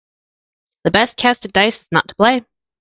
The 0.83 0.89
best 0.89 1.15
cast 1.15 1.45
at 1.45 1.53
dice 1.53 1.81
is 1.83 1.91
not 1.91 2.07
to 2.07 2.15
play. 2.15 2.43